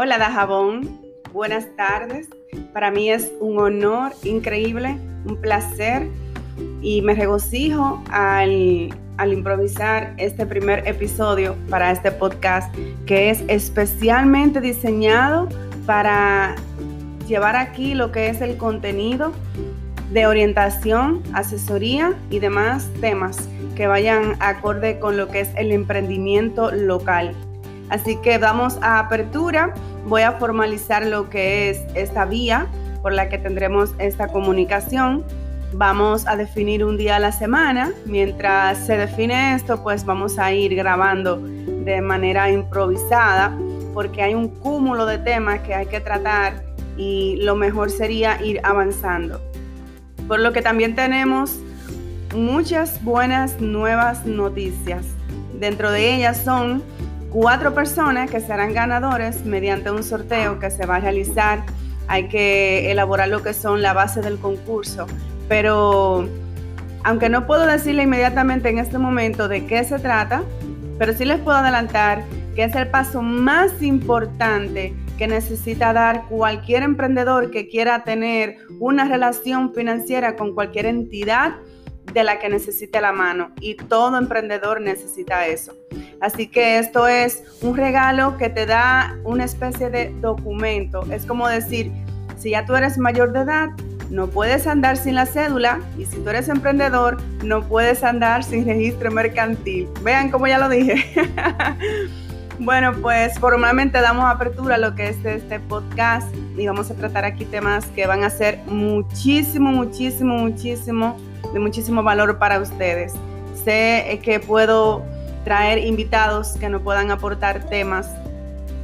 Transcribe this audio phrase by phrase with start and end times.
[0.00, 1.00] Hola Dajabón,
[1.32, 2.28] buenas tardes.
[2.72, 6.06] Para mí es un honor increíble, un placer
[6.80, 12.72] y me regocijo al, al improvisar este primer episodio para este podcast
[13.06, 15.48] que es especialmente diseñado
[15.84, 16.54] para
[17.26, 19.32] llevar aquí lo que es el contenido
[20.12, 26.70] de orientación, asesoría y demás temas que vayan acorde con lo que es el emprendimiento
[26.70, 27.34] local.
[27.90, 29.74] Así que vamos a apertura.
[30.06, 32.66] Voy a formalizar lo que es esta vía
[33.02, 35.24] por la que tendremos esta comunicación.
[35.72, 37.92] Vamos a definir un día a la semana.
[38.06, 43.56] Mientras se define esto, pues vamos a ir grabando de manera improvisada
[43.94, 46.62] porque hay un cúmulo de temas que hay que tratar
[46.96, 49.40] y lo mejor sería ir avanzando.
[50.26, 51.58] Por lo que también tenemos
[52.34, 55.04] muchas buenas nuevas noticias.
[55.58, 56.82] Dentro de ellas son
[57.30, 61.64] cuatro personas que serán ganadores mediante un sorteo que se va a realizar.
[62.06, 65.06] Hay que elaborar lo que son la base del concurso,
[65.48, 66.28] pero
[67.04, 70.42] aunque no puedo decirle inmediatamente en este momento de qué se trata,
[70.98, 76.82] pero sí les puedo adelantar que es el paso más importante que necesita dar cualquier
[76.82, 81.56] emprendedor que quiera tener una relación financiera con cualquier entidad
[82.12, 85.74] de la que necesite la mano y todo emprendedor necesita eso.
[86.20, 91.04] Así que esto es un regalo que te da una especie de documento.
[91.12, 91.92] Es como decir,
[92.38, 93.68] si ya tú eres mayor de edad,
[94.10, 98.64] no puedes andar sin la cédula y si tú eres emprendedor, no puedes andar sin
[98.64, 99.88] registro mercantil.
[100.02, 101.04] Vean cómo ya lo dije.
[102.58, 107.24] bueno, pues formalmente damos apertura a lo que es este podcast y vamos a tratar
[107.24, 111.16] aquí temas que van a ser muchísimo, muchísimo, muchísimo,
[111.52, 113.12] de muchísimo valor para ustedes.
[113.62, 115.04] Sé que puedo
[115.44, 118.08] traer invitados que nos puedan aportar temas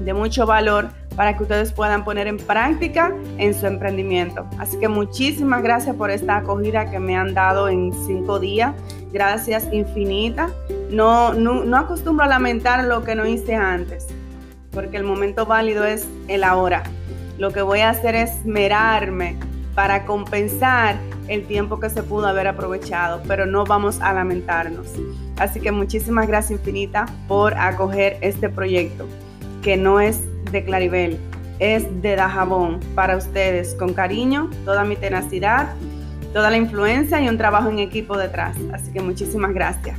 [0.00, 4.46] de mucho valor para que ustedes puedan poner en práctica en su emprendimiento.
[4.58, 8.74] Así que muchísimas gracias por esta acogida que me han dado en cinco días.
[9.12, 10.50] Gracias infinita.
[10.90, 14.08] No, no, no acostumbro a lamentar lo que no hice antes,
[14.72, 16.82] porque el momento válido es el ahora.
[17.38, 19.36] Lo que voy a hacer es merarme
[19.74, 20.96] para compensar
[21.28, 24.88] el tiempo que se pudo haber aprovechado, pero no vamos a lamentarnos.
[25.38, 29.06] Así que muchísimas gracias infinita por acoger este proyecto,
[29.62, 30.20] que no es
[30.52, 31.18] de Claribel,
[31.58, 35.74] es de Dajabón para ustedes, con cariño, toda mi tenacidad,
[36.32, 38.56] toda la influencia y un trabajo en equipo detrás.
[38.72, 39.98] Así que muchísimas gracias.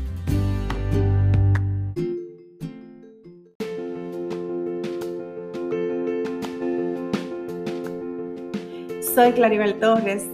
[9.16, 10.28] Soy Claribel Torres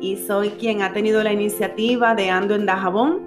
[0.00, 3.22] y soy quien ha tenido la iniciativa de Ando en Dajabón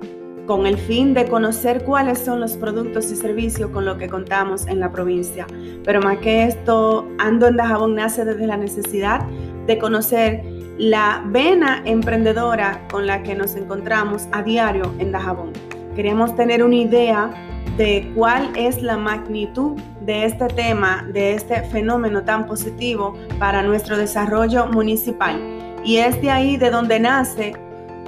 [0.46, 4.66] con el fin de conocer cuáles son los productos y servicios con los que contamos
[4.66, 5.46] en la provincia.
[5.84, 9.28] Pero más que esto, Ando en Dajabón nace desde la necesidad
[9.68, 10.44] de conocer
[10.80, 15.54] la vena emprendedora con la que nos encontramos a diario en Dajabón.
[15.96, 17.32] Queremos tener una idea
[17.78, 23.98] de cuál es la magnitud de este tema, de este fenómeno tan positivo para nuestro
[23.98, 25.40] desarrollo municipal.
[25.84, 27.54] Y es de ahí de donde nace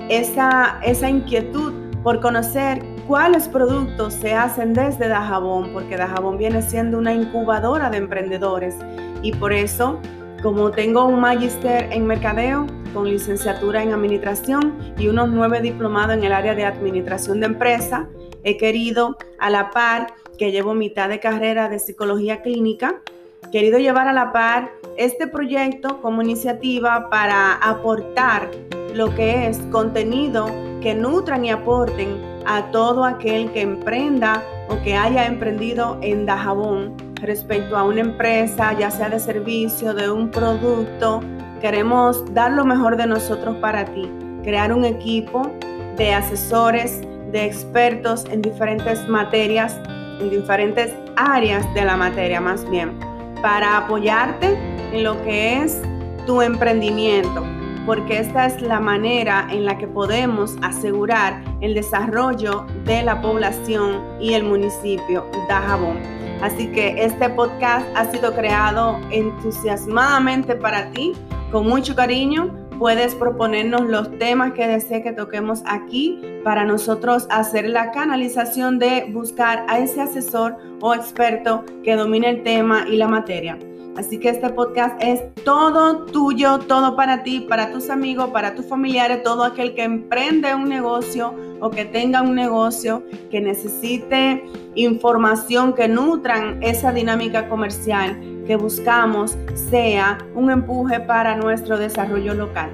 [0.09, 1.73] esa, esa inquietud
[2.03, 7.97] por conocer cuáles productos se hacen desde Dajabón, porque Dajabón viene siendo una incubadora de
[7.97, 8.75] emprendedores.
[9.21, 9.99] Y por eso,
[10.41, 16.23] como tengo un magister en mercadeo con licenciatura en administración y unos nueve diplomados en
[16.23, 18.09] el área de administración de empresa,
[18.43, 20.07] he querido a la par
[20.37, 23.01] que llevo mitad de carrera de psicología clínica,
[23.51, 28.49] querido llevar a la par este proyecto como iniciativa para aportar
[28.93, 30.47] lo que es contenido
[30.81, 36.95] que nutran y aporten a todo aquel que emprenda o que haya emprendido en Dajabón
[37.15, 41.21] respecto a una empresa, ya sea de servicio, de un producto.
[41.61, 44.09] Queremos dar lo mejor de nosotros para ti,
[44.43, 45.51] crear un equipo
[45.97, 47.01] de asesores,
[47.31, 49.79] de expertos en diferentes materias,
[50.19, 52.97] en diferentes áreas de la materia más bien,
[53.41, 54.57] para apoyarte
[54.93, 55.81] en lo que es
[56.25, 57.43] tu emprendimiento,
[57.85, 64.03] porque esta es la manera en la que podemos asegurar el desarrollo de la población
[64.19, 65.97] y el municipio Dajabón.
[66.41, 71.13] Así que este podcast ha sido creado entusiasmadamente para ti,
[71.51, 72.60] con mucho cariño.
[72.81, 79.05] Puedes proponernos los temas que desees que toquemos aquí para nosotros hacer la canalización de
[79.13, 83.59] buscar a ese asesor o experto que domine el tema y la materia.
[83.97, 88.65] Así que este podcast es todo tuyo, todo para ti, para tus amigos, para tus
[88.65, 94.43] familiares, todo aquel que emprende un negocio o que tenga un negocio, que necesite
[94.75, 98.17] información que nutran esa dinámica comercial,
[98.47, 102.69] que buscamos sea un empuje para nuestro desarrollo local.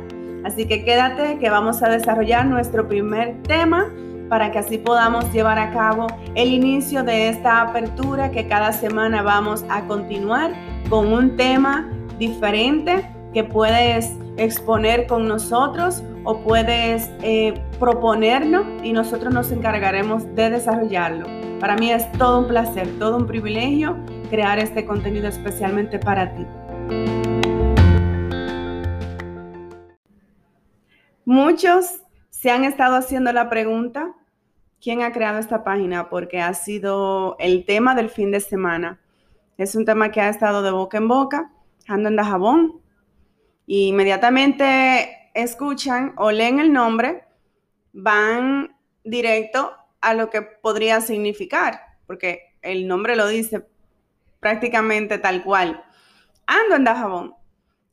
[0.45, 3.91] Así que quédate que vamos a desarrollar nuestro primer tema
[4.29, 9.21] para que así podamos llevar a cabo el inicio de esta apertura que cada semana
[9.21, 10.53] vamos a continuar
[10.89, 19.33] con un tema diferente que puedes exponer con nosotros o puedes eh, proponernos y nosotros
[19.33, 21.25] nos encargaremos de desarrollarlo.
[21.59, 23.97] Para mí es todo un placer, todo un privilegio
[24.29, 26.45] crear este contenido especialmente para ti.
[31.25, 34.06] Muchos se han estado haciendo la pregunta,
[34.81, 36.09] ¿quién ha creado esta página?
[36.09, 38.99] Porque ha sido el tema del fin de semana.
[39.57, 41.51] Es un tema que ha estado de boca en boca,
[41.87, 42.81] ando en Dajabón,
[43.65, 47.25] y inmediatamente escuchan o leen el nombre,
[47.93, 53.67] van directo a lo que podría significar, porque el nombre lo dice
[54.39, 55.83] prácticamente tal cual.
[56.45, 57.35] Ando en Dajabón.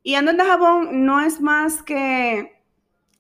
[0.03, 2.63] Y ando en Dajabón no es más que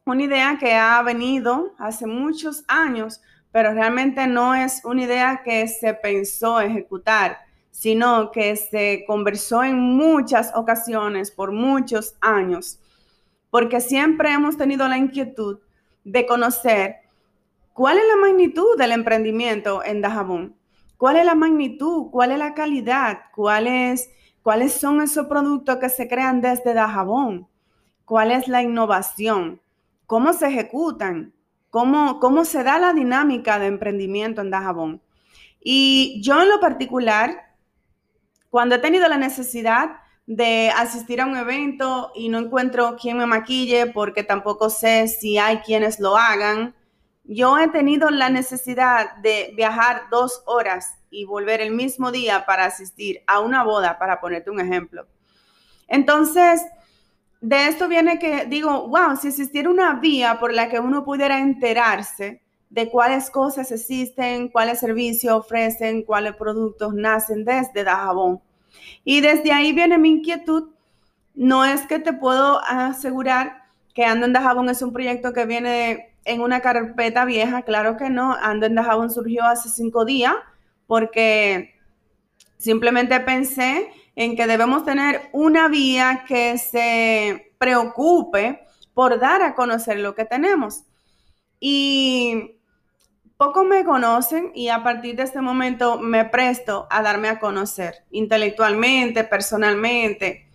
[0.04, 3.22] una idea que ha venido hace muchos años,
[3.54, 7.38] pero realmente no es una idea que se pensó ejecutar,
[7.70, 12.80] sino que se conversó en muchas ocasiones por muchos años,
[13.50, 15.60] porque siempre hemos tenido la inquietud
[16.02, 16.96] de conocer
[17.72, 20.56] cuál es la magnitud del emprendimiento en Dajabón,
[20.96, 24.10] cuál es la magnitud, cuál es la calidad, cuáles
[24.72, 27.46] son esos productos que se crean desde Dajabón,
[28.04, 29.60] cuál es la innovación
[30.06, 31.32] cómo se ejecutan,
[31.74, 35.02] cómo, cómo se da la dinámica de emprendimiento en Dajabón.
[35.60, 37.56] Y yo en lo particular,
[38.48, 43.26] cuando he tenido la necesidad de asistir a un evento y no encuentro quién me
[43.26, 46.76] maquille porque tampoco sé si hay quienes lo hagan,
[47.24, 52.66] yo he tenido la necesidad de viajar dos horas y volver el mismo día para
[52.66, 55.08] asistir a una boda, para ponerte un ejemplo.
[55.88, 56.62] Entonces,
[57.44, 61.38] de esto viene que digo, wow, si existiera una vía por la que uno pudiera
[61.38, 68.40] enterarse de cuáles cosas existen, cuáles servicios ofrecen, cuáles productos nacen desde Dajabón.
[69.04, 70.70] Y desde ahí viene mi inquietud.
[71.34, 76.14] No es que te puedo asegurar que Ando en Dajabón es un proyecto que viene
[76.24, 78.34] en una carpeta vieja, claro que no.
[78.40, 80.34] Ando en Dajabón surgió hace cinco días
[80.86, 81.74] porque
[82.56, 88.64] simplemente pensé en que debemos tener una vía que se preocupe
[88.94, 90.84] por dar a conocer lo que tenemos.
[91.58, 92.58] Y
[93.36, 98.04] poco me conocen y a partir de este momento me presto a darme a conocer
[98.10, 100.48] intelectualmente, personalmente.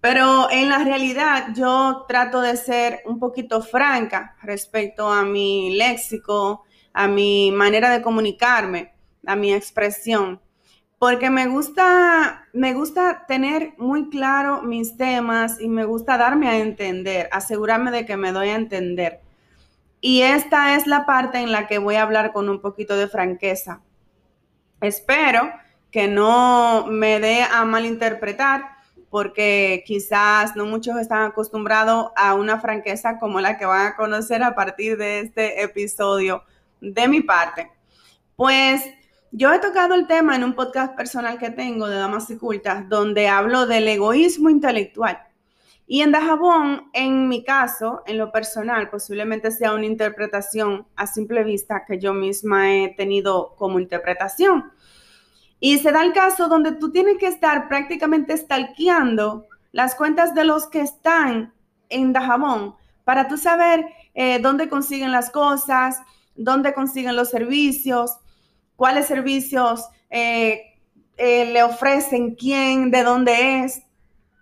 [0.00, 6.64] Pero en la realidad yo trato de ser un poquito franca respecto a mi léxico,
[6.92, 8.92] a mi manera de comunicarme,
[9.24, 10.40] a mi expresión
[11.02, 16.60] porque me gusta, me gusta tener muy claro mis temas y me gusta darme a
[16.60, 19.20] entender, asegurarme de que me doy a entender.
[20.00, 23.08] Y esta es la parte en la que voy a hablar con un poquito de
[23.08, 23.80] franqueza.
[24.80, 25.52] Espero
[25.90, 28.62] que no me dé a malinterpretar,
[29.10, 34.44] porque quizás no muchos están acostumbrados a una franqueza como la que van a conocer
[34.44, 36.44] a partir de este episodio
[36.80, 37.72] de mi parte.
[38.36, 38.84] Pues
[39.34, 42.86] yo he tocado el tema en un podcast personal que tengo de Damas y Cultas,
[42.90, 45.18] donde hablo del egoísmo intelectual.
[45.86, 51.44] Y en Dajabón, en mi caso, en lo personal, posiblemente sea una interpretación a simple
[51.44, 54.70] vista que yo misma he tenido como interpretación.
[55.60, 60.44] Y se da el caso donde tú tienes que estar prácticamente stalkeando las cuentas de
[60.44, 61.54] los que están
[61.88, 62.74] en Dajabón
[63.04, 66.02] para tú saber eh, dónde consiguen las cosas,
[66.36, 68.18] dónde consiguen los servicios,
[68.82, 70.74] cuáles servicios eh,
[71.16, 73.80] eh, le ofrecen, quién, de dónde es.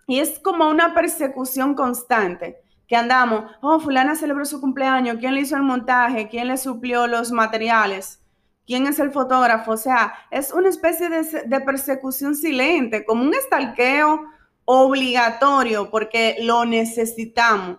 [0.07, 5.41] Y es como una persecución constante que andamos, oh, fulana celebró su cumpleaños, ¿quién le
[5.41, 6.27] hizo el montaje?
[6.27, 8.19] ¿Quién le suplió los materiales?
[8.65, 9.73] ¿Quién es el fotógrafo?
[9.73, 14.25] O sea, es una especie de, de persecución silente, como un estalqueo
[14.65, 17.77] obligatorio, porque lo necesitamos.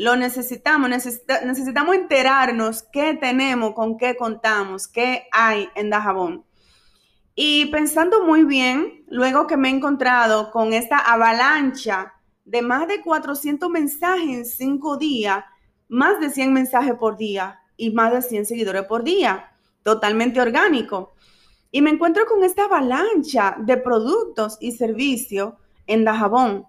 [0.00, 6.46] Lo necesitamos, necesitamos enterarnos qué tenemos, con qué contamos, qué hay en Dajabón.
[7.34, 12.14] Y pensando muy bien, luego que me he encontrado con esta avalancha
[12.46, 15.44] de más de 400 mensajes en cinco días,
[15.88, 19.52] más de 100 mensajes por día y más de 100 seguidores por día,
[19.82, 21.12] totalmente orgánico.
[21.70, 25.52] Y me encuentro con esta avalancha de productos y servicios
[25.86, 26.64] en Dajabón.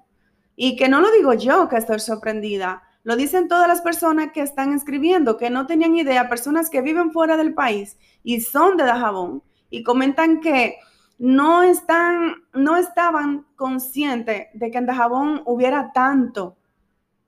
[0.58, 2.84] Y que no lo digo yo, que estoy sorprendida.
[3.04, 7.12] Lo dicen todas las personas que están escribiendo, que no tenían idea, personas que viven
[7.12, 10.76] fuera del país y son de Dajabón y comentan que
[11.18, 16.58] no, están, no estaban conscientes de que en Dajabón hubiera tanto.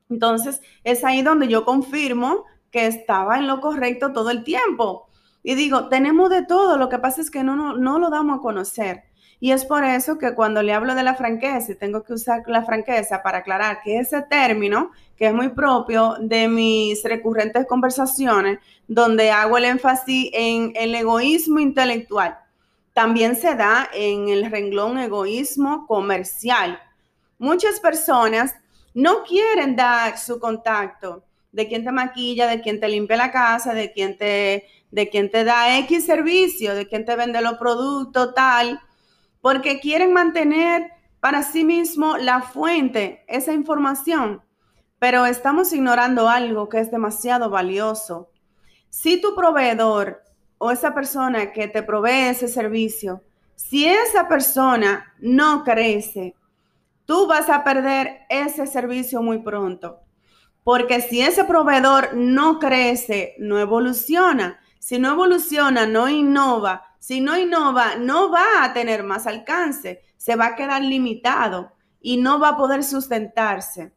[0.10, 5.08] Entonces, es ahí donde yo confirmo que estaba en lo correcto todo el tiempo.
[5.42, 8.39] Y digo, tenemos de todo, lo que pasa es que no, no, no lo damos
[8.39, 9.03] a conocer.
[9.43, 12.43] Y es por eso que cuando le hablo de la franqueza, y tengo que usar
[12.47, 18.59] la franqueza para aclarar que ese término, que es muy propio de mis recurrentes conversaciones,
[18.88, 22.39] donde hago el énfasis en el egoísmo intelectual,
[22.93, 26.79] también se da en el renglón egoísmo comercial.
[27.38, 28.55] Muchas personas
[28.93, 33.73] no quieren dar su contacto de quien te maquilla, de quien te limpia la casa,
[33.73, 38.33] de quien te, de quien te da X servicio, de quien te vende los productos,
[38.33, 38.79] tal
[39.43, 44.41] porque quieren mantener para sí mismo la fuente, esa información,
[45.00, 48.29] pero estamos ignorando algo que es demasiado valioso.
[48.89, 50.23] Si tu proveedor
[50.59, 53.21] o esa persona que te provee ese servicio,
[53.53, 56.35] si esa persona no crece,
[57.03, 60.00] tú vas a perder ese servicio muy pronto.
[60.63, 64.62] Porque si ese proveedor no crece, no evoluciona.
[64.83, 70.35] Si no evoluciona, no innova, si no innova, no va a tener más alcance, se
[70.35, 71.71] va a quedar limitado
[72.01, 73.93] y no va a poder sustentarse.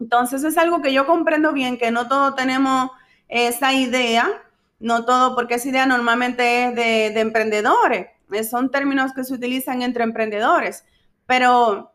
[0.00, 2.90] Entonces es algo que yo comprendo bien, que no todos tenemos
[3.28, 4.30] esa idea,
[4.80, 9.82] no todo, porque esa idea normalmente es de, emprendedores, eh, son términos que se utilizan
[9.82, 10.86] entre emprendedores,
[11.26, 11.92] pero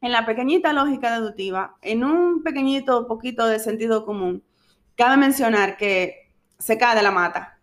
[0.00, 4.42] en la pequeñita lógica deductiva, en un pequeñito poquito de sentido común,
[4.96, 6.19] cabe mencionar que
[6.60, 7.60] se cae de la mata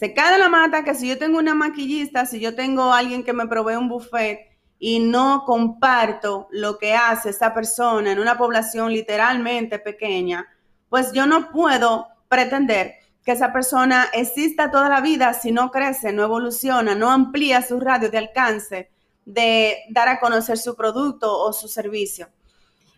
[0.00, 3.22] se cae de la mata que si yo tengo una maquillista, si yo tengo alguien
[3.22, 8.38] que me provee un buffet y no comparto lo que hace esa persona en una
[8.38, 10.46] población literalmente pequeña,
[10.88, 16.14] pues yo no puedo pretender que esa persona exista toda la vida si no crece,
[16.14, 18.90] no evoluciona, no amplía su radio de alcance
[19.26, 22.30] de dar a conocer su producto o su servicio.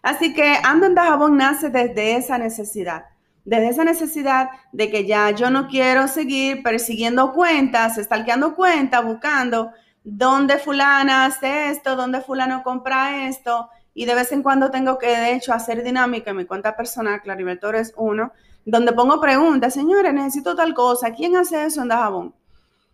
[0.02, 3.06] Así que Ando en Dajabón nace desde esa necesidad
[3.44, 9.72] desde esa necesidad de que ya yo no quiero seguir persiguiendo cuentas, estalqueando cuentas, buscando
[10.04, 15.08] dónde fulana hace esto, dónde fulano compra esto, y de vez en cuando tengo que,
[15.08, 18.32] de hecho, hacer dinámica en mi cuenta personal, Claribel es uno,
[18.64, 22.34] donde pongo preguntas, señores, necesito tal cosa, ¿quién hace eso en Dajabón?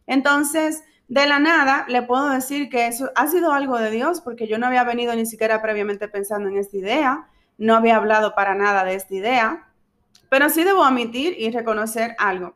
[0.07, 4.47] Entonces, de la nada, le puedo decir que eso ha sido algo de Dios, porque
[4.47, 7.29] yo no había venido ni siquiera previamente pensando en esta idea,
[7.59, 9.68] no había hablado para nada de esta idea,
[10.29, 12.55] pero sí debo admitir y reconocer algo.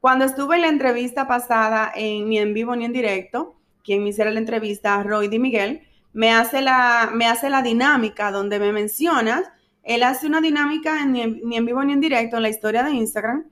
[0.00, 4.10] Cuando estuve en la entrevista pasada, en, ni en vivo ni en directo, quien me
[4.10, 5.82] hiciera la entrevista, Roy Di Miguel,
[6.12, 9.42] me hace, la, me hace la dinámica donde me mencionas.
[9.82, 13.46] Él hace una dinámica ni, en, vivo ni en directo en la historia de Instagram,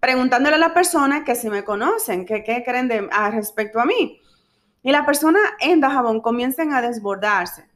[0.00, 3.84] preguntándole a la persona que si me conocen, que qué creen de, a, respecto a
[3.84, 4.20] mí.
[4.82, 7.68] Y la persona en Dajabón comienzan a desbordarse.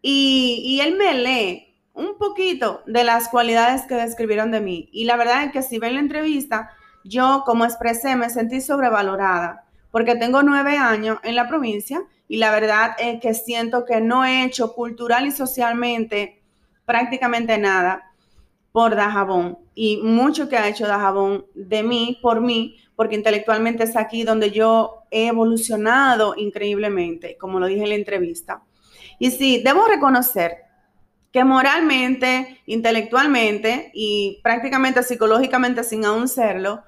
[0.00, 4.88] Y, y él me lee un poquito de las cualidades que describieron de mí.
[4.92, 6.70] Y la verdad es que si ven la entrevista,
[7.04, 12.50] yo como expresé me sentí sobrevalorada porque tengo nueve años en la provincia y la
[12.50, 16.42] verdad es que siento que no he hecho cultural y socialmente
[16.86, 18.10] prácticamente nada
[18.72, 23.96] por Dajabón y mucho que ha hecho Dajabón de mí, por mí, porque intelectualmente es
[23.96, 28.62] aquí donde yo he evolucionado increíblemente, como lo dije en la entrevista.
[29.18, 30.56] Y sí, debo reconocer
[31.32, 36.82] que moralmente, intelectualmente y prácticamente psicológicamente sin aún serlo,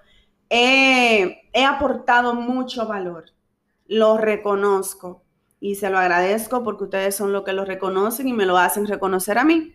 [0.51, 3.25] he, aportado mucho valor.
[3.87, 5.23] Lo reconozco
[5.61, 8.87] y se lo agradezco porque ustedes son los que lo reconocen y me lo hacen
[8.87, 9.75] reconocer a mí.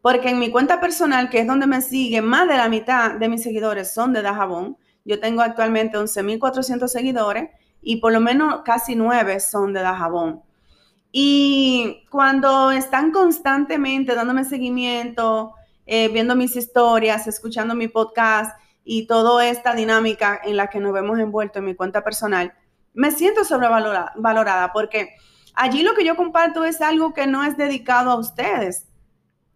[0.00, 3.28] Porque en mi cuenta personal, que es donde me siguen, más de la mitad de
[3.28, 4.78] mis seguidores son de Dajabón.
[5.04, 7.50] Yo tengo actualmente 11.400 seguidores
[7.82, 10.42] y por lo menos casi 9 son de Dajabón.
[11.12, 15.54] Y cuando están constantemente dándome seguimiento,
[15.84, 20.94] eh, viendo mis historias, escuchando mi podcast y toda esta dinámica en la que nos
[20.94, 22.54] vemos envueltos en mi cuenta personal,
[22.94, 25.14] me siento sobrevalorada porque
[25.54, 28.86] allí lo que yo comparto es algo que no es dedicado a ustedes.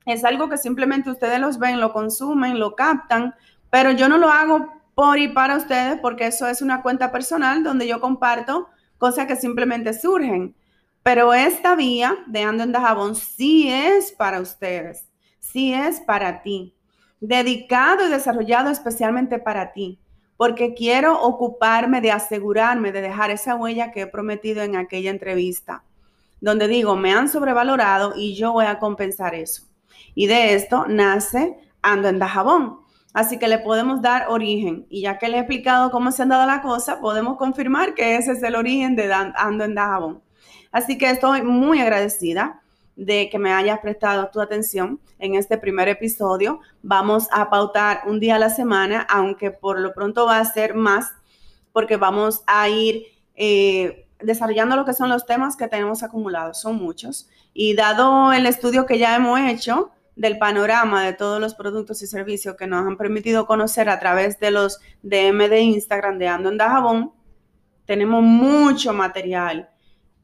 [0.05, 3.35] Es algo que simplemente ustedes los ven, lo consumen, lo captan,
[3.71, 7.63] pero yo no lo hago por y para ustedes porque eso es una cuenta personal
[7.63, 10.56] donde yo comparto cosas que simplemente surgen.
[11.07, 15.07] Pero esta vía de Ando en Dajabón sí es para ustedes,
[15.39, 16.75] sí es para ti,
[17.21, 20.01] dedicado y desarrollado especialmente para ti,
[20.37, 25.85] porque quiero ocuparme de asegurarme de dejar esa huella que he prometido en aquella entrevista,
[26.41, 29.63] donde digo, me han sobrevalorado y yo voy a compensar eso.
[30.17, 32.81] Y de esto nace Ando en Dajabón.
[33.13, 34.87] Así que le podemos dar origen.
[34.91, 38.17] Y ya que le he explicado cómo se han dado la cosa, podemos confirmar que
[38.17, 40.26] ese es el origen de Ando en Dajabón.
[40.77, 42.61] Así que estoy muy agradecida
[42.97, 46.61] de que me hayas prestado tu atención en este primer episodio.
[46.83, 50.75] Vamos a pautar un día a la semana, aunque por lo pronto va a ser
[50.75, 51.15] más,
[51.73, 53.05] porque vamos a ir
[53.37, 56.61] eh, desarrollando lo que son los temas que tenemos acumulados.
[56.61, 57.27] Son muchos.
[57.55, 62.07] Y dado el estudio que ya hemos hecho del panorama de todos los productos y
[62.07, 66.51] servicios que nos han permitido conocer a través de los DM de Instagram de Ando
[66.51, 67.13] en Dajabón,
[67.87, 69.71] tenemos mucho material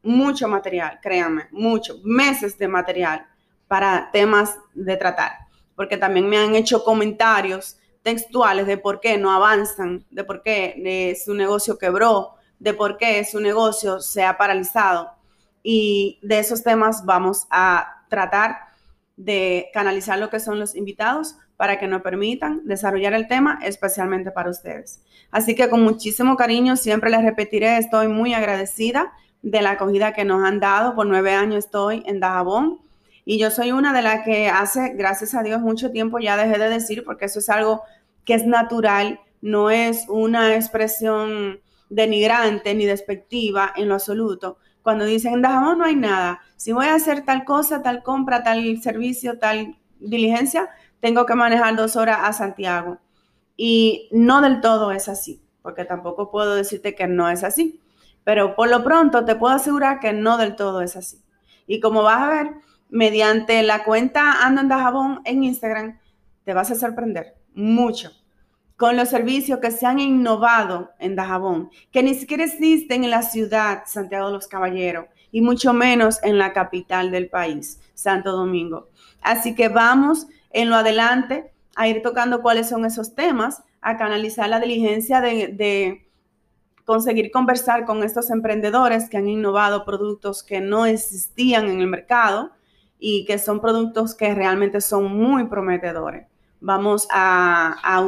[0.03, 3.27] mucho material, créanme, mucho, meses de material
[3.69, 5.33] para temas de tratar,
[5.77, 10.75] porque también me han hecho comentarios textuales de por qué no avanzan, de por qué
[10.85, 15.11] eh, su negocio quebró, de por qué su negocio se ha paralizado.
[15.63, 18.57] Y de esos temas vamos a tratar
[19.17, 24.33] de canalizar lo que son los invitados para que nos permitan desarrollar el tema especialmente
[24.33, 25.01] para ustedes.
[25.31, 29.13] Así que con muchísimo cariño, siempre les repetiré, estoy muy agradecida
[29.43, 30.95] de la acogida que nos han dado.
[30.95, 32.81] Por nueve años estoy en Dajabón
[33.25, 36.59] y yo soy una de las que hace, gracias a Dios, mucho tiempo ya dejé
[36.59, 37.83] de decir, porque eso es algo
[38.25, 44.59] que es natural, no es una expresión denigrante ni despectiva en lo absoluto.
[44.83, 48.43] Cuando dicen en Dajabón no hay nada, si voy a hacer tal cosa, tal compra,
[48.43, 50.69] tal servicio, tal diligencia,
[51.01, 52.99] tengo que manejar dos horas a Santiago.
[53.57, 57.81] Y no del todo es así, porque tampoco puedo decirte que no es así.
[58.25, 61.23] Pero por lo pronto te puedo asegurar que no del todo es así.
[61.67, 62.51] Y como vas a ver,
[62.89, 65.99] mediante la cuenta Ando en Dajabón en Instagram,
[66.45, 68.11] te vas a sorprender mucho
[68.77, 73.23] con los servicios que se han innovado en Dajabón, que ni siquiera existen en la
[73.23, 78.89] ciudad Santiago de los Caballeros y mucho menos en la capital del país, Santo Domingo.
[79.21, 84.49] Así que vamos en lo adelante a ir tocando cuáles son esos temas, a canalizar
[84.49, 86.05] la diligencia de
[86.85, 92.51] conseguir conversar con estos emprendedores que han innovado productos que no existían en el mercado
[92.99, 96.27] y que son productos que realmente son muy prometedores.
[96.61, 98.01] Vamos a, a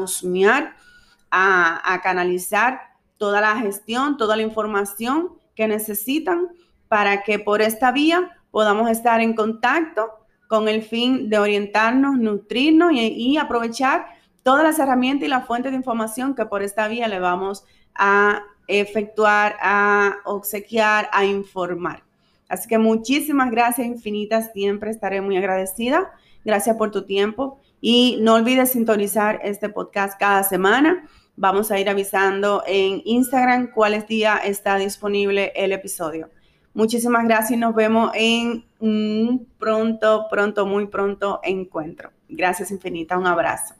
[1.36, 2.80] a, canalizar
[3.18, 6.48] toda la gestión, toda la información que necesitan
[6.86, 10.10] para que por esta vía podamos estar en contacto
[10.46, 14.06] con el fin de orientarnos, nutrirnos y, aprovechar
[14.44, 17.64] todas las herramientas y la fuente de información que por esta vía le vamos
[17.96, 22.02] a efectuar, a obsequiar, a informar.
[22.48, 26.12] Así que muchísimas gracias infinitas, siempre estaré muy agradecida.
[26.44, 31.08] Gracias por tu tiempo y no olvides sintonizar este podcast cada semana.
[31.36, 36.30] Vamos a ir avisando en Instagram cuál día está disponible el episodio.
[36.74, 42.10] Muchísimas gracias y nos vemos en un pronto, pronto, muy pronto encuentro.
[42.28, 43.74] Gracias infinita, un abrazo.